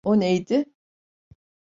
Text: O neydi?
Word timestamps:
O 0.03 0.19
neydi? 0.19 0.65